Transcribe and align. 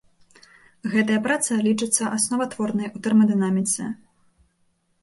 Гэтая 0.93 1.17
праца 1.27 1.59
лічыцца 1.67 2.03
асноватворнай 2.17 2.87
у 2.95 3.05
тэрмадынаміцы. 3.05 3.81